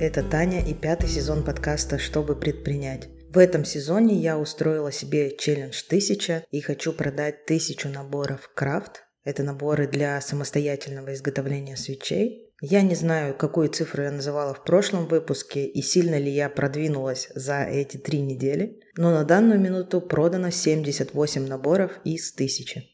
[0.00, 3.10] Это Таня и пятый сезон подкаста «Чтобы предпринять».
[3.28, 9.02] В этом сезоне я устроила себе челлендж 1000 и хочу продать тысячу наборов крафт.
[9.24, 12.50] Это наборы для самостоятельного изготовления свечей.
[12.62, 17.28] Я не знаю, какую цифру я называла в прошлом выпуске и сильно ли я продвинулась
[17.34, 22.84] за эти три недели, но на данную минуту продано 78 наборов из 1000.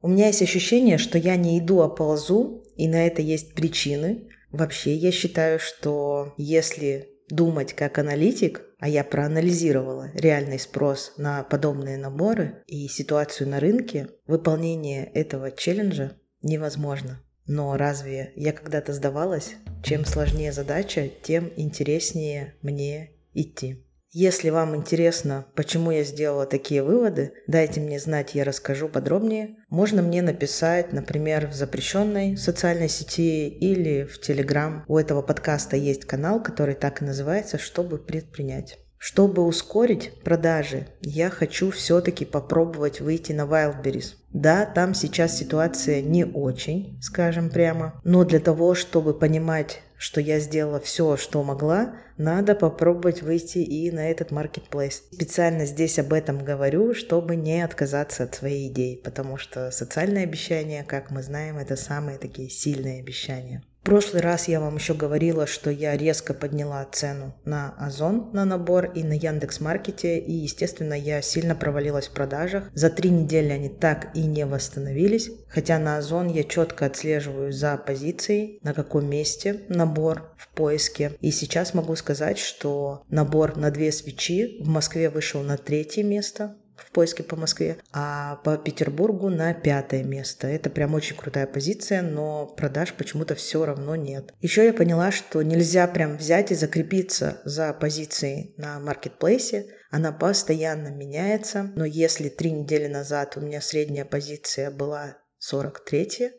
[0.00, 4.28] У меня есть ощущение, что я не иду, а ползу, и на это есть причины.
[4.52, 11.96] Вообще, я считаю, что если думать как аналитик, а я проанализировала реальный спрос на подобные
[11.96, 16.12] наборы и ситуацию на рынке, выполнение этого челленджа
[16.42, 17.22] невозможно.
[17.46, 19.54] Но разве я когда-то сдавалась?
[19.82, 23.84] Чем сложнее задача, тем интереснее мне идти.
[24.14, 29.56] Если вам интересно, почему я сделала такие выводы, дайте мне знать, я расскажу подробнее.
[29.70, 34.84] Можно мне написать, например, в запрещенной социальной сети или в Телеграм.
[34.86, 38.78] У этого подкаста есть канал, который так и называется «Чтобы предпринять».
[39.04, 44.14] Чтобы ускорить продажи, я хочу все-таки попробовать выйти на Wildberries.
[44.32, 50.38] Да, там сейчас ситуация не очень, скажем прямо, но для того, чтобы понимать, что я
[50.38, 55.02] сделала все, что могла, надо попробовать выйти и на этот маркетплейс.
[55.12, 60.84] Специально здесь об этом говорю, чтобы не отказаться от своей идеи, потому что социальные обещания,
[60.84, 63.64] как мы знаем, это самые такие сильные обещания.
[63.82, 68.44] В прошлый раз я вам еще говорила, что я резко подняла цену на Озон на
[68.44, 72.70] набор и на Яндекс Маркете, и, естественно, я сильно провалилась в продажах.
[72.74, 77.76] За три недели они так и не восстановились, хотя на Озон я четко отслеживаю за
[77.76, 81.16] позицией, на каком месте набор в поиске.
[81.20, 86.56] И сейчас могу сказать, что набор на две свечи в Москве вышел на третье место,
[86.86, 90.46] в поиске по Москве, а по Петербургу на пятое место.
[90.46, 94.32] Это прям очень крутая позиция, но продаж почему-то все равно нет.
[94.40, 99.66] Еще я поняла, что нельзя прям взять и закрепиться за позицией на маркетплейсе.
[99.90, 106.32] Она постоянно меняется, но если три недели назад у меня средняя позиция была 43,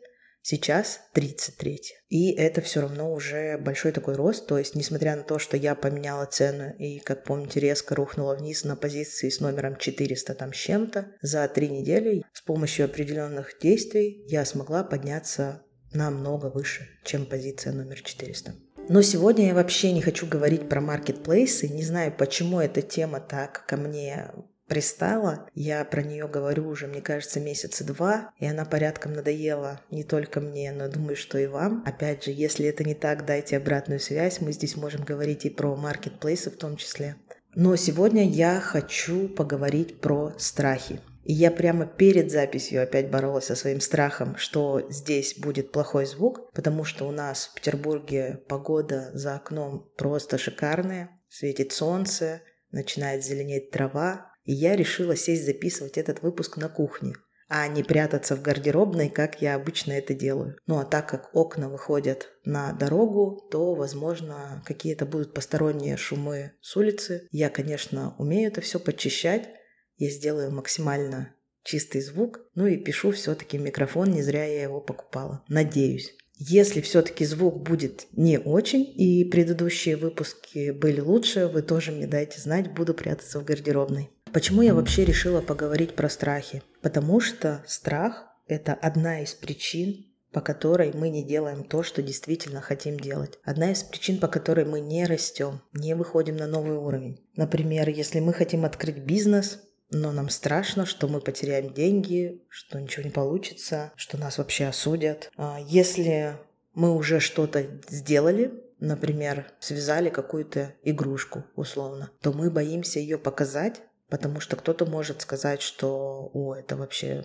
[0.46, 1.80] Сейчас 33.
[2.10, 4.46] И это все равно уже большой такой рост.
[4.46, 8.62] То есть, несмотря на то, что я поменяла цену и, как помните, резко рухнула вниз
[8.62, 14.22] на позиции с номером 400 там с чем-то, за три недели с помощью определенных действий
[14.28, 15.62] я смогла подняться
[15.94, 18.52] намного выше, чем позиция номер 400.
[18.90, 21.68] Но сегодня я вообще не хочу говорить про маркетплейсы.
[21.68, 24.30] Не знаю, почему эта тема так ко мне
[24.66, 25.48] пристала.
[25.54, 30.40] Я про нее говорю уже, мне кажется, месяца два, и она порядком надоела не только
[30.40, 31.82] мне, но думаю, что и вам.
[31.86, 34.40] Опять же, если это не так, дайте обратную связь.
[34.40, 37.16] Мы здесь можем говорить и про маркетплейсы в том числе.
[37.54, 41.00] Но сегодня я хочу поговорить про страхи.
[41.24, 46.52] И я прямо перед записью опять боролась со своим страхом, что здесь будет плохой звук,
[46.52, 51.10] потому что у нас в Петербурге погода за окном просто шикарная.
[51.28, 57.14] Светит солнце, начинает зеленеть трава, и я решила сесть записывать этот выпуск на кухне,
[57.48, 60.56] а не прятаться в гардеробной, как я обычно это делаю.
[60.66, 66.76] Ну а так как окна выходят на дорогу, то, возможно, какие-то будут посторонние шумы с
[66.76, 67.28] улицы.
[67.30, 69.48] Я, конечно, умею это все подчищать.
[69.96, 72.40] Я сделаю максимально чистый звук.
[72.54, 75.44] Ну и пишу все-таки микрофон, не зря я его покупала.
[75.48, 76.14] Надеюсь.
[76.36, 82.40] Если все-таки звук будет не очень, и предыдущие выпуски были лучше, вы тоже мне дайте
[82.40, 84.10] знать, буду прятаться в гардеробной.
[84.34, 86.64] Почему я вообще решила поговорить про страхи?
[86.82, 92.60] Потому что страх– это одна из причин, по которой мы не делаем то, что действительно
[92.60, 93.38] хотим делать.
[93.44, 97.24] Одна из причин, по которой мы не растем, не выходим на новый уровень.
[97.36, 103.04] Например, если мы хотим открыть бизнес, но нам страшно, что мы потеряем деньги, что ничего
[103.04, 105.30] не получится, что нас вообще осудят.
[105.36, 106.36] А если
[106.74, 113.80] мы уже что-то сделали, например, связали какую-то игрушку условно, то мы боимся ее показать,
[114.14, 117.24] Потому что кто-то может сказать, что «О, это вообще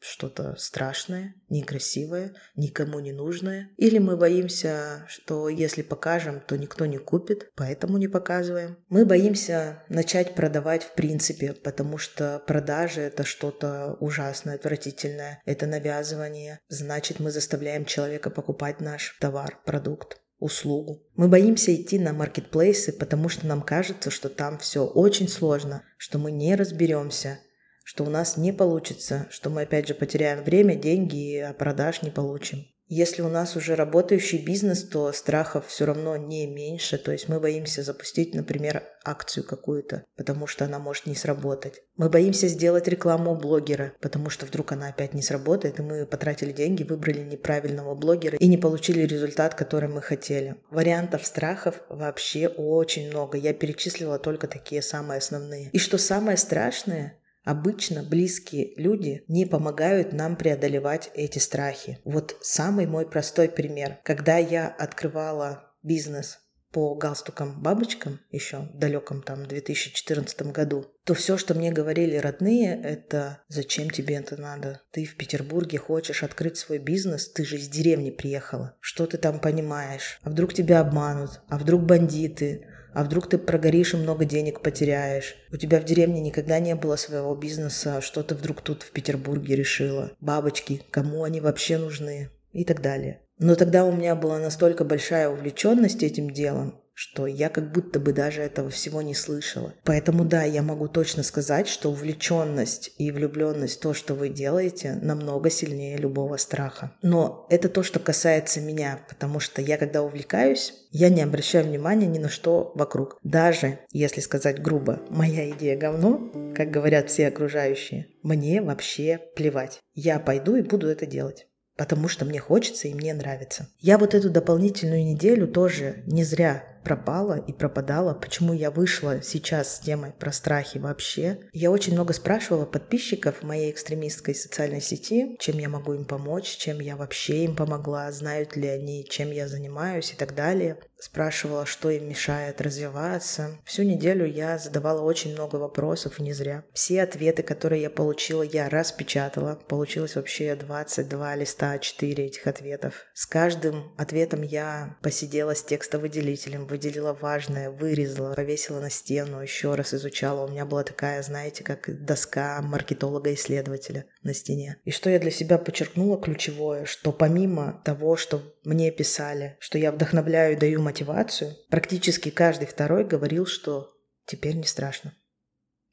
[0.00, 3.70] что-то страшное, некрасивое, никому не нужное.
[3.76, 8.78] Или мы боимся, что если покажем, то никто не купит, поэтому не показываем.
[8.88, 16.58] Мы боимся начать продавать в принципе, потому что продажи это что-то ужасное, отвратительное, это навязывание.
[16.66, 21.02] Значит, мы заставляем человека покупать наш товар, продукт услугу.
[21.16, 26.18] Мы боимся идти на маркетплейсы, потому что нам кажется, что там все очень сложно, что
[26.18, 27.38] мы не разберемся,
[27.84, 32.10] что у нас не получится, что мы опять же потеряем время, деньги, а продаж не
[32.10, 32.64] получим.
[32.86, 36.98] Если у нас уже работающий бизнес, то страхов все равно не меньше.
[36.98, 41.82] То есть мы боимся запустить, например, акцию какую-то, потому что она может не сработать.
[41.96, 46.52] Мы боимся сделать рекламу блогера, потому что вдруг она опять не сработает, и мы потратили
[46.52, 50.56] деньги, выбрали неправильного блогера и не получили результат, который мы хотели.
[50.70, 53.38] Вариантов страхов вообще очень много.
[53.38, 55.70] Я перечислила только такие самые основные.
[55.70, 61.98] И что самое страшное, Обычно близкие люди не помогают нам преодолевать эти страхи.
[62.04, 63.98] Вот самый мой простой пример.
[64.02, 66.40] Когда я открывала бизнес
[66.74, 73.42] по галстукам-бабочкам еще в далеком там 2014 году, то все, что мне говорили родные, это
[73.46, 74.82] «Зачем тебе это надо?
[74.90, 77.30] Ты в Петербурге хочешь открыть свой бизнес?
[77.30, 78.76] Ты же из деревни приехала.
[78.80, 80.18] Что ты там понимаешь?
[80.22, 81.42] А вдруг тебя обманут?
[81.48, 82.66] А вдруг бандиты?
[82.94, 85.34] А вдруг ты прогоришь и много денег потеряешь?
[85.52, 89.56] У тебя в деревне никогда не было своего бизнеса, что ты вдруг тут в Петербурге
[89.56, 90.12] решила?
[90.20, 92.30] Бабочки, кому они вообще нужны?
[92.52, 93.20] И так далее.
[93.38, 98.12] Но тогда у меня была настолько большая увлеченность этим делом, что я как будто бы
[98.12, 99.74] даже этого всего не слышала.
[99.84, 105.50] Поэтому да, я могу точно сказать, что увлеченность и влюбленность, то, что вы делаете, намного
[105.50, 106.92] сильнее любого страха.
[107.02, 112.06] Но это то, что касается меня, потому что я, когда увлекаюсь, я не обращаю внимания
[112.06, 113.18] ни на что вокруг.
[113.24, 119.80] Даже, если сказать грубо, моя идея говно, как говорят все окружающие, мне вообще плевать.
[119.94, 123.66] Я пойду и буду это делать потому что мне хочется и мне нравится.
[123.80, 129.76] Я вот эту дополнительную неделю тоже не зря пропала и пропадала, почему я вышла сейчас
[129.76, 131.40] с темой про страхи вообще.
[131.52, 136.80] Я очень много спрашивала подписчиков моей экстремистской социальной сети, чем я могу им помочь, чем
[136.80, 141.90] я вообще им помогла, знают ли они, чем я занимаюсь и так далее спрашивала, что
[141.90, 143.58] им мешает развиваться.
[143.64, 146.64] Всю неделю я задавала очень много вопросов, не зря.
[146.72, 149.60] Все ответы, которые я получила, я распечатала.
[149.68, 152.94] Получилось вообще 22 листа, 4 этих ответов.
[153.12, 159.94] С каждым ответом я посидела с текстовыделителем, выделила важное, вырезала, повесила на стену, еще раз
[159.94, 160.44] изучала.
[160.44, 164.80] У меня была такая, знаете, как доска маркетолога-исследователя на стене.
[164.84, 169.92] И что я для себя подчеркнула ключевое, что помимо того, что мне писали, что я
[169.92, 173.92] вдохновляю и даю мотивацию, практически каждый второй говорил, что
[174.26, 175.14] теперь не страшно.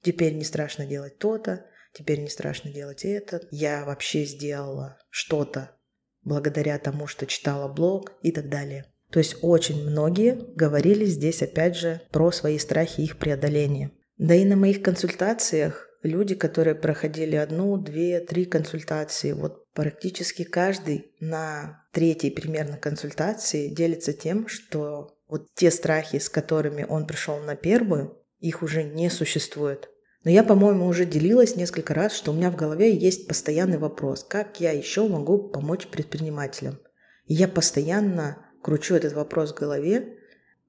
[0.02, 3.48] Теперь не страшно делать то-то, теперь не страшно делать это.
[3.52, 5.78] Я вообще сделала что-то
[6.24, 8.92] благодаря тому, что читала блог и так далее.
[9.12, 13.92] То есть очень многие говорили здесь опять же про свои страхи и их преодоление.
[14.18, 21.12] Да и на моих консультациях люди, которые проходили одну, две, три консультации, вот практически каждый
[21.20, 27.56] на третьей примерно консультации делится тем, что вот те страхи, с которыми он пришел на
[27.56, 29.90] первую, их уже не существует.
[30.24, 34.24] Но я, по-моему, уже делилась несколько раз, что у меня в голове есть постоянный вопрос,
[34.24, 36.80] как я еще могу помочь предпринимателям.
[37.26, 40.18] И я постоянно кручу этот вопрос в голове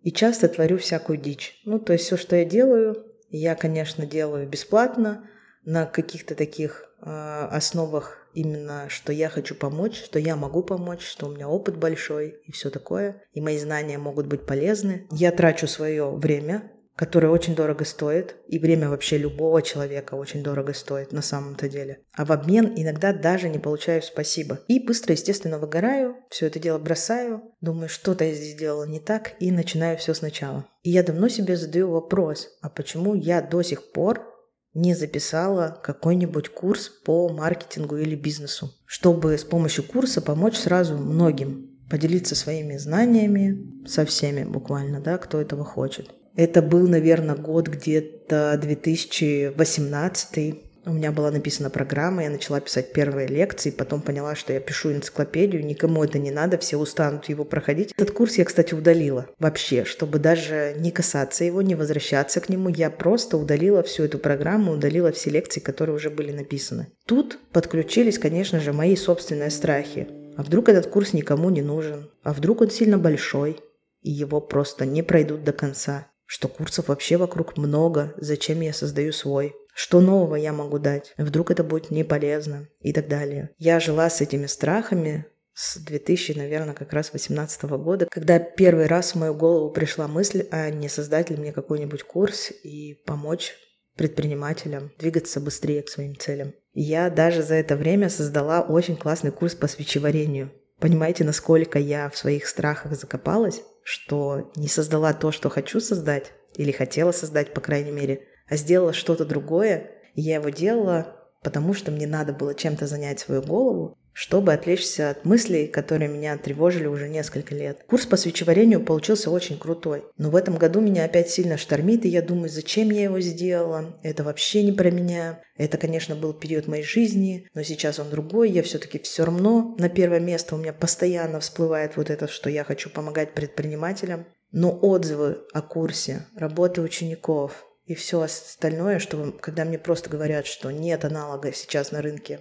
[0.03, 1.61] и часто творю всякую дичь.
[1.65, 5.29] Ну, то есть все, что я делаю, я, конечно, делаю бесплатно
[5.65, 7.11] на каких-то таких э,
[7.51, 12.41] основах именно, что я хочу помочь, что я могу помочь, что у меня опыт большой
[12.47, 15.07] и все такое, и мои знания могут быть полезны.
[15.11, 20.75] Я трачу свое время которое очень дорого стоит, и время вообще любого человека очень дорого
[20.75, 22.01] стоит на самом-то деле.
[22.15, 24.61] А в обмен иногда даже не получаю спасибо.
[24.69, 29.33] И быстро, естественно, выгораю, все это дело бросаю, думаю, что-то я здесь сделала не так,
[29.41, 30.67] и начинаю все сначала.
[30.83, 34.29] И я давно себе задаю вопрос, а почему я до сих пор
[34.75, 41.71] не записала какой-нибудь курс по маркетингу или бизнесу, чтобы с помощью курса помочь сразу многим,
[41.91, 46.11] поделиться своими знаниями со всеми буквально, да, кто этого хочет.
[46.35, 50.55] Это был, наверное, год где-то 2018.
[50.85, 54.91] У меня была написана программа, я начала писать первые лекции, потом поняла, что я пишу
[54.91, 57.93] энциклопедию, никому это не надо, все устанут его проходить.
[57.97, 62.69] Этот курс я, кстати, удалила вообще, чтобы даже не касаться его, не возвращаться к нему.
[62.69, 66.89] Я просто удалила всю эту программу, удалила все лекции, которые уже были написаны.
[67.07, 70.09] Тут подключились, конечно же, мои собственные страхи.
[70.37, 72.11] А вдруг этот курс никому не нужен?
[72.25, 73.61] А вдруг он сильно большой?
[74.01, 79.13] И его просто не пройдут до конца что курсов вообще вокруг много, зачем я создаю
[79.13, 83.51] свой, что нового я могу дать, вдруг это будет не полезно и так далее.
[83.59, 89.13] Я жила с этими страхами с 2000, наверное, как раз 18 года, когда первый раз
[89.13, 93.53] в мою голову пришла мысль, а не создать ли мне какой-нибудь курс и помочь
[93.99, 96.55] предпринимателям двигаться быстрее к своим целям.
[96.73, 100.51] Я даже за это время создала очень классный курс по свечеварению.
[100.81, 103.61] Понимаете, насколько я в своих страхах закопалась?
[103.85, 108.93] Что не создала то, что хочу создать, или хотела создать, по крайней мере, а сделала
[108.93, 109.91] что-то другое.
[110.15, 113.99] И я его делала, потому что мне надо было чем-то занять свою голову.
[114.13, 117.83] Чтобы отвлечься от мыслей, которые меня тревожили уже несколько лет.
[117.87, 122.09] Курс по свечеварению получился очень крутой, но в этом году меня опять сильно штормит, и
[122.09, 125.41] я думаю, зачем я его сделала, это вообще не про меня.
[125.57, 129.89] Это, конечно, был период моей жизни, но сейчас он другой, я все-таки все равно на
[129.89, 134.27] первое место у меня постоянно всплывает вот это, что я хочу помогать предпринимателям.
[134.51, 140.71] Но отзывы о курсе, работы учеников, и все остальное, что когда мне просто говорят, что
[140.71, 142.41] нет аналога сейчас на рынке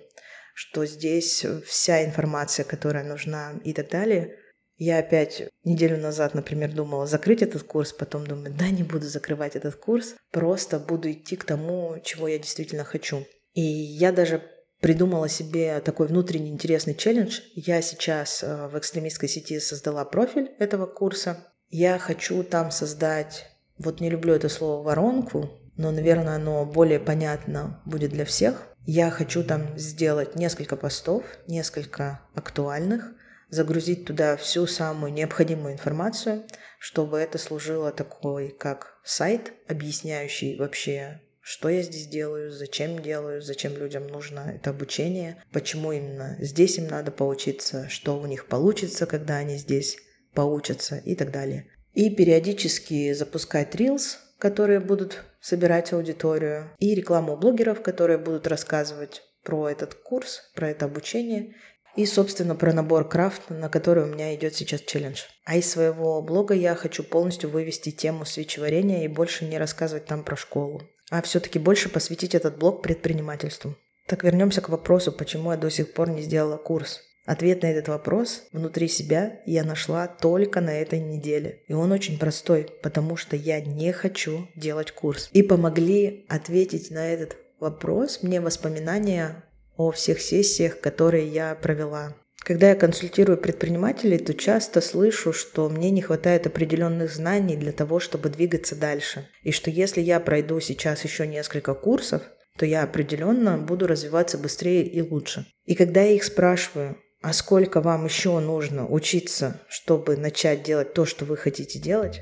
[0.62, 4.38] что здесь вся информация, которая нужна и так далее.
[4.77, 9.56] Я опять неделю назад, например, думала закрыть этот курс, потом думаю, да, не буду закрывать
[9.56, 13.25] этот курс, просто буду идти к тому, чего я действительно хочу.
[13.56, 14.44] И я даже
[14.82, 17.39] придумала себе такой внутренний интересный челлендж.
[17.56, 21.48] Я сейчас э, в экстремистской сети создала профиль этого курса.
[21.70, 23.48] Я хочу там создать,
[23.80, 28.71] вот не люблю это слово воронку, но, наверное, оно более понятно будет для всех.
[28.86, 33.14] Я хочу там сделать несколько постов, несколько актуальных,
[33.50, 36.46] загрузить туда всю самую необходимую информацию,
[36.80, 43.76] чтобы это служило такой, как сайт, объясняющий вообще, что я здесь делаю, зачем делаю, зачем
[43.78, 49.38] людям нужно это обучение, почему именно здесь им надо поучиться, что у них получится, когда
[49.38, 49.98] они здесь
[50.34, 51.68] поучатся и так далее.
[51.94, 59.70] И периодически запускать Reels, которые будут собирать аудиторию, и рекламу блогеров, которые будут рассказывать про
[59.70, 61.54] этот курс, про это обучение
[61.96, 65.26] и, собственно, про набор крафт, на который у меня идет сейчас челлендж.
[65.46, 70.24] А из своего блога я хочу полностью вывести тему свечеварения и больше не рассказывать там
[70.24, 70.82] про школу,
[71.12, 73.76] а все-таки больше посвятить этот блог предпринимательству.
[74.08, 77.02] Так вернемся к вопросу, почему я до сих пор не сделала курс.
[77.32, 81.62] Ответ на этот вопрос внутри себя я нашла только на этой неделе.
[81.70, 85.30] И он очень простой, потому что я не хочу делать курс.
[85.32, 89.46] И помогли ответить на этот вопрос мне воспоминания
[89.78, 92.18] о всех сессиях, которые я провела.
[92.44, 98.02] Когда я консультирую предпринимателей, то часто слышу, что мне не хватает определенных знаний для того,
[98.02, 99.30] чтобы двигаться дальше.
[99.44, 102.24] И что если я пройду сейчас еще несколько курсов,
[102.58, 105.46] то я определенно буду развиваться быстрее и лучше.
[105.64, 111.06] И когда я их спрашиваю, а сколько вам еще нужно учиться, чтобы начать делать то,
[111.06, 112.22] что вы хотите делать?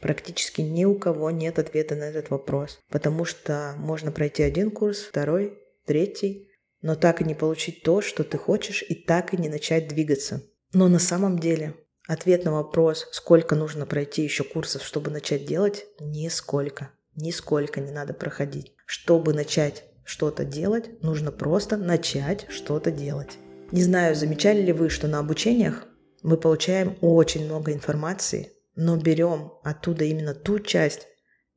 [0.00, 5.00] Практически ни у кого нет ответа на этот вопрос, потому что можно пройти один курс,
[5.00, 6.50] второй, третий,
[6.82, 10.42] но так и не получить то, что ты хочешь, и так и не начать двигаться.
[10.74, 11.74] Но на самом деле
[12.06, 16.90] ответ на вопрос, сколько нужно пройти еще курсов, чтобы начать делать, нисколько.
[17.14, 18.74] Нисколько не надо проходить.
[18.84, 23.38] Чтобы начать что-то делать, нужно просто начать что-то делать.
[23.72, 25.86] Не знаю, замечали ли вы, что на обучениях
[26.22, 31.08] мы получаем очень много информации, но берем оттуда именно ту часть,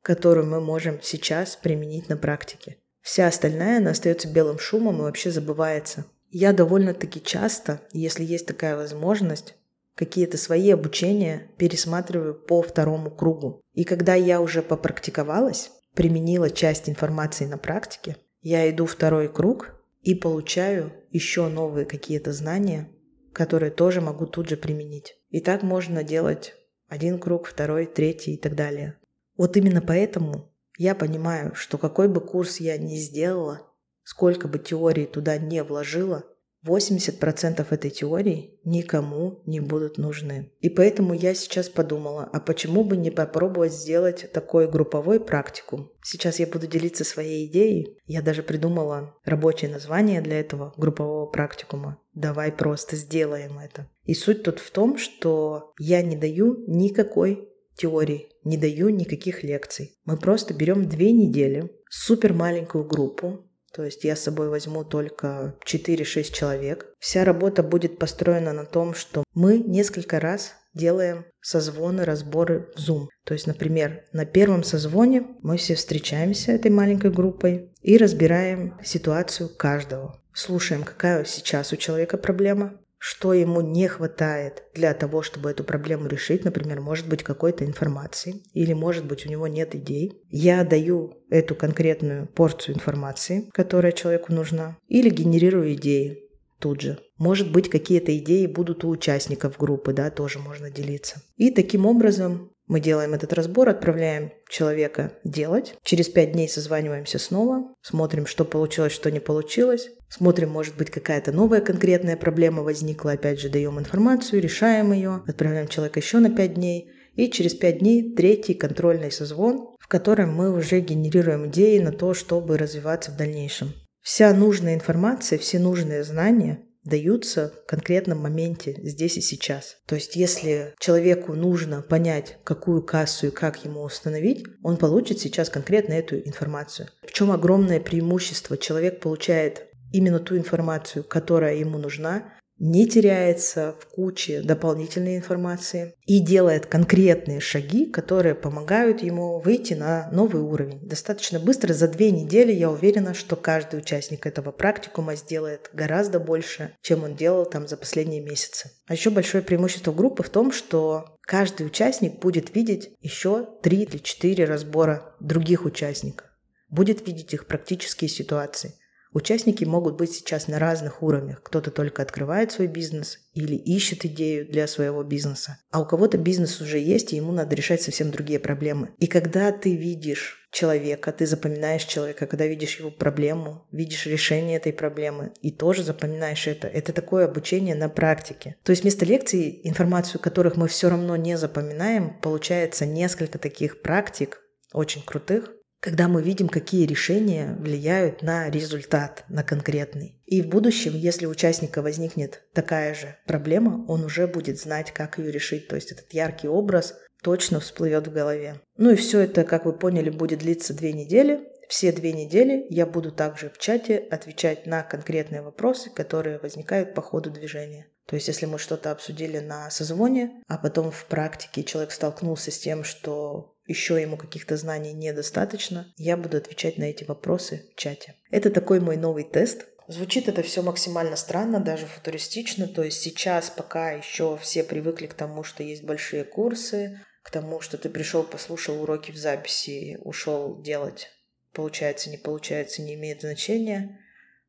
[0.02, 2.78] которую мы можем сейчас применить на практике.
[3.00, 6.04] Вся остальная, она остается белым шумом и вообще забывается.
[6.30, 9.54] Я довольно-таки часто, если есть такая возможность,
[9.94, 13.60] какие-то свои обучения пересматриваю по второму кругу.
[13.74, 20.14] И когда я уже попрактиковалась, применила часть информации на практике, я иду второй круг и
[20.14, 22.90] получаю еще новые какие-то знания,
[23.32, 25.16] которые тоже могу тут же применить.
[25.28, 26.54] И так можно делать
[26.88, 28.98] один круг, второй, третий и так далее.
[29.36, 33.66] Вот именно поэтому я понимаю, что какой бы курс я ни сделала,
[34.02, 36.24] сколько бы теории туда не вложила,
[36.66, 40.52] 80% этой теории никому не будут нужны.
[40.60, 45.90] И поэтому я сейчас подумала, а почему бы не попробовать сделать такой групповой практикум?
[46.02, 47.98] Сейчас я буду делиться своей идеей.
[48.06, 51.98] Я даже придумала рабочее название для этого группового практикума.
[52.14, 53.88] Давай просто сделаем это.
[54.04, 59.96] И суть тут в том, что я не даю никакой теории, не даю никаких лекций.
[60.04, 65.56] Мы просто берем две недели, супер маленькую группу, то есть я с собой возьму только
[65.64, 66.86] 4-6 человек.
[66.98, 73.06] Вся работа будет построена на том, что мы несколько раз делаем созвоны, разборы в Zoom.
[73.24, 79.48] То есть, например, на первом созвоне мы все встречаемся этой маленькой группой и разбираем ситуацию
[79.48, 80.20] каждого.
[80.32, 86.06] Слушаем, какая сейчас у человека проблема, что ему не хватает для того, чтобы эту проблему
[86.06, 86.44] решить.
[86.44, 90.22] Например, может быть какой-то информации или может быть у него нет идей.
[90.28, 96.26] Я даю эту конкретную порцию информации, которая человеку нужна, или генерирую идеи
[96.58, 96.98] тут же.
[97.16, 101.22] Может быть, какие-то идеи будут у участников группы, да, тоже можно делиться.
[101.36, 105.74] И таким образом мы делаем этот разбор, отправляем человека делать.
[105.82, 109.88] Через пять дней созваниваемся снова, смотрим, что получилось, что не получилось.
[110.10, 113.12] Смотрим, может быть, какая-то новая конкретная проблема возникла.
[113.12, 116.90] Опять же, даем информацию, решаем ее, отправляем человека еще на пять дней.
[117.14, 122.12] И через пять дней третий контрольный созвон, в котором мы уже генерируем идеи на то,
[122.12, 123.72] чтобы развиваться в дальнейшем.
[124.02, 129.76] Вся нужная информация, все нужные знания даются в конкретном моменте, здесь и сейчас.
[129.86, 135.50] То есть, если человеку нужно понять, какую кассу и как ему установить, он получит сейчас
[135.50, 136.88] конкретно эту информацию.
[137.06, 138.56] В чем огромное преимущество?
[138.56, 146.20] Человек получает именно ту информацию, которая ему нужна, не теряется в куче дополнительной информации и
[146.20, 150.86] делает конкретные шаги, которые помогают ему выйти на новый уровень.
[150.86, 156.76] Достаточно быстро, за две недели я уверена, что каждый участник этого практикума сделает гораздо больше,
[156.82, 158.70] чем он делал там за последние месяцы.
[158.86, 163.96] А еще большое преимущество группы в том, что каждый участник будет видеть еще три или
[163.96, 166.26] четыре разбора других участников
[166.68, 168.74] будет видеть их практические ситуации.
[169.12, 171.42] Участники могут быть сейчас на разных уровнях.
[171.42, 175.58] Кто-то только открывает свой бизнес или ищет идею для своего бизнеса.
[175.72, 178.90] А у кого-то бизнес уже есть, и ему надо решать совсем другие проблемы.
[178.98, 184.72] И когда ты видишь человека, ты запоминаешь человека, когда видишь его проблему, видишь решение этой
[184.72, 186.68] проблемы и тоже запоминаешь это.
[186.68, 188.56] Это такое обучение на практике.
[188.62, 194.42] То есть вместо лекций, информацию которых мы все равно не запоминаем, получается несколько таких практик,
[194.72, 200.20] очень крутых, когда мы видим, какие решения влияют на результат, на конкретный.
[200.26, 205.18] И в будущем, если у участника возникнет такая же проблема, он уже будет знать, как
[205.18, 205.68] ее решить.
[205.68, 208.60] То есть этот яркий образ точно всплывет в голове.
[208.76, 211.40] Ну и все это, как вы поняли, будет длиться две недели.
[211.68, 217.00] Все две недели я буду также в чате отвечать на конкретные вопросы, которые возникают по
[217.00, 217.86] ходу движения.
[218.06, 222.58] То есть, если мы что-то обсудили на созвоне, а потом в практике человек столкнулся с
[222.58, 228.16] тем, что еще ему каких-то знаний недостаточно, я буду отвечать на эти вопросы в чате.
[228.30, 229.66] Это такой мой новый тест.
[229.86, 232.66] Звучит это все максимально странно, даже футуристично.
[232.66, 237.60] То есть сейчас, пока еще все привыкли к тому, что есть большие курсы, к тому,
[237.60, 241.08] что ты пришел, послушал уроки в записи, ушел делать.
[241.52, 243.99] Получается, не получается, не имеет значения.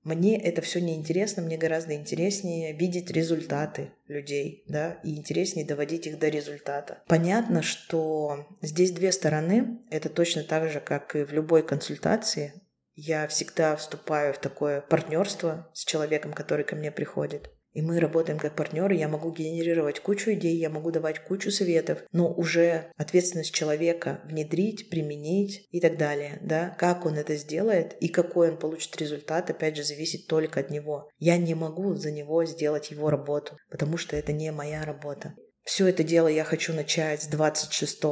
[0.03, 6.07] Мне это все не интересно, мне гораздо интереснее видеть результаты людей, да, и интереснее доводить
[6.07, 7.03] их до результата.
[7.07, 9.79] Понятно, что здесь две стороны.
[9.91, 12.53] Это точно так же, как и в любой консультации.
[12.95, 17.51] Я всегда вступаю в такое партнерство с человеком, который ко мне приходит.
[17.73, 22.03] И мы работаем как партнеры, я могу генерировать кучу идей, я могу давать кучу советов,
[22.11, 28.09] но уже ответственность человека внедрить, применить и так далее, да, как он это сделает и
[28.09, 31.09] какой он получит результат, опять же, зависит только от него.
[31.17, 35.35] Я не могу за него сделать его работу, потому что это не моя работа.
[35.63, 38.03] Все это дело я хочу начать с 26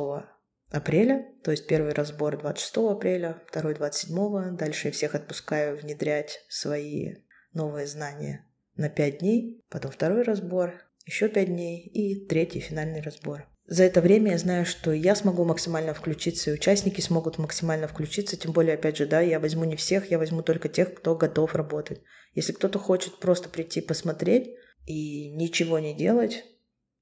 [0.72, 7.16] апреля, то есть первый разбор 26 апреля, второй 27, дальше я всех отпускаю внедрять свои
[7.54, 8.46] новые знания
[8.80, 10.74] на 5 дней, потом второй разбор,
[11.06, 13.46] еще 5 дней и третий финальный разбор.
[13.68, 18.36] За это время я знаю, что я смогу максимально включиться, и участники смогут максимально включиться,
[18.36, 21.54] тем более, опять же, да, я возьму не всех, я возьму только тех, кто готов
[21.54, 22.02] работать.
[22.34, 24.56] Если кто-то хочет просто прийти посмотреть
[24.88, 26.46] и ничего не делать,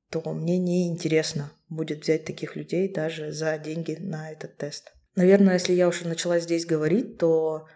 [0.10, 4.92] то мне не интересно будет взять таких людей даже за деньги на этот тест.
[5.16, 7.68] Наверное, если я уже начала здесь говорить, то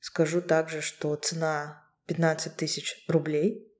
[0.00, 3.72] скажу также, что цена 15 тысяч рублей.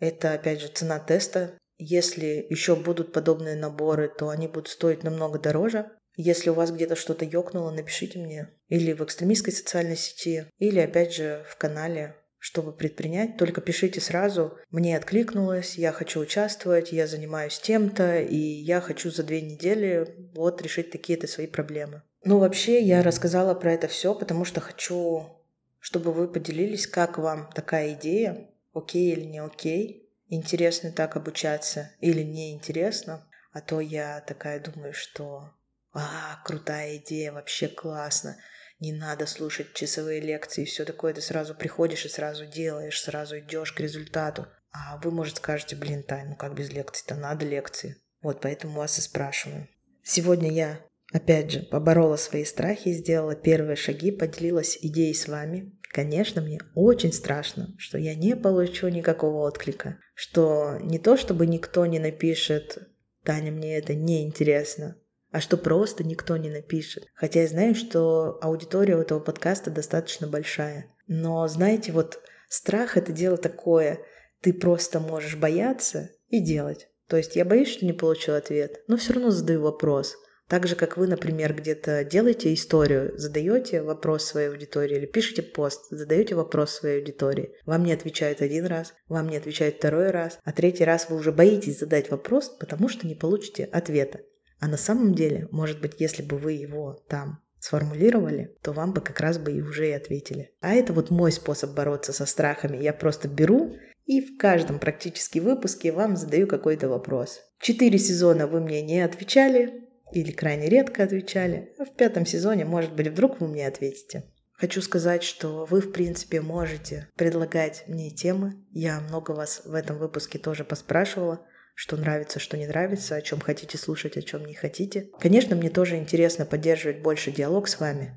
[0.00, 1.56] Это, опять же, цена теста.
[1.78, 5.88] Если еще будут подобные наборы, то они будут стоить намного дороже.
[6.16, 8.50] Если у вас где-то что-то ёкнуло, напишите мне.
[8.66, 14.56] Или в экстремистской социальной сети, или, опять же, в канале чтобы предпринять, только пишите сразу.
[14.70, 20.62] Мне откликнулось, я хочу участвовать, я занимаюсь тем-то, и я хочу за две недели вот
[20.62, 22.02] решить такие-то свои проблемы.
[22.24, 25.39] Ну, вообще, я рассказала про это все, потому что хочу
[25.80, 32.22] чтобы вы поделились, как вам такая идея, окей или не окей, интересно так обучаться или
[32.22, 35.50] не интересно, а то я такая думаю, что
[35.92, 38.36] а, крутая идея, вообще классно,
[38.78, 43.72] не надо слушать часовые лекции, все такое, ты сразу приходишь и сразу делаешь, сразу идешь
[43.72, 44.46] к результату.
[44.72, 47.96] А вы, может, скажете, блин, Тань, ну как без лекций-то, надо лекции.
[48.22, 49.68] Вот поэтому вас и спрашиваю.
[50.02, 50.80] Сегодня я
[51.12, 55.76] Опять же, поборола свои страхи, сделала первые шаги, поделилась идеей с вами.
[55.90, 61.84] Конечно, мне очень страшно, что я не получу никакого отклика, что не то, чтобы никто
[61.86, 62.78] не напишет
[63.24, 64.96] «Таня, мне это не интересно»,
[65.32, 67.06] а что просто никто не напишет.
[67.14, 70.86] Хотя я знаю, что аудитория у этого подкаста достаточно большая.
[71.08, 74.00] Но знаете, вот страх— это дело такое.
[74.40, 76.88] Ты просто можешь бояться и делать.
[77.08, 80.16] То есть я боюсь, что не получу ответ, но все равно задаю вопрос—
[80.50, 85.86] так же, как вы, например, где-то делаете историю, задаете вопрос своей аудитории или пишете пост,
[85.90, 87.54] задаете вопрос своей аудитории.
[87.66, 91.30] Вам не отвечают один раз, вам не отвечают второй раз, а третий раз вы уже
[91.30, 94.22] боитесь задать вопрос, потому что не получите ответа.
[94.58, 99.00] А на самом деле, может быть, если бы вы его там сформулировали, то вам бы
[99.02, 100.50] как раз бы и уже и ответили.
[100.60, 102.82] А это вот мой способ бороться со страхами.
[102.82, 107.40] Я просто беру и в каждом практически выпуске вам задаю какой-то вопрос.
[107.60, 113.08] Четыре сезона вы мне не отвечали или крайне редко отвечали, в пятом сезоне, может быть,
[113.08, 114.24] вдруг вы мне ответите.
[114.52, 118.54] Хочу сказать, что вы, в принципе, можете предлагать мне темы.
[118.72, 121.46] Я много вас в этом выпуске тоже поспрашивала
[121.80, 125.08] что нравится, что не нравится, о чем хотите слушать, о чем не хотите.
[125.18, 128.12] Конечно, мне тоже интересно поддерживать больше диалог с вами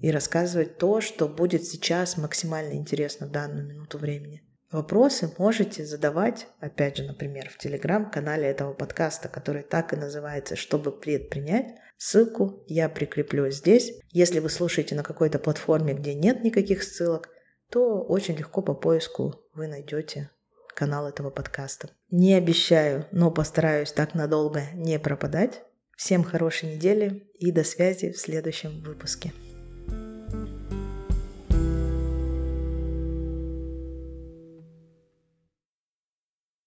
[0.00, 4.42] и рассказывать то, что будет сейчас максимально интересно в данную минуту времени.
[4.74, 10.90] Вопросы можете задавать, опять же, например, в телеграм-канале этого подкаста, который так и называется «Чтобы
[10.90, 11.76] предпринять».
[11.96, 13.92] Ссылку я прикреплю здесь.
[14.10, 17.28] Если вы слушаете на какой-то платформе, где нет никаких ссылок,
[17.70, 20.30] то очень легко по поиску вы найдете
[20.74, 21.90] канал этого подкаста.
[22.10, 25.62] Не обещаю, но постараюсь так надолго не пропадать.
[25.96, 29.32] Всем хорошей недели и до связи в следующем выпуске.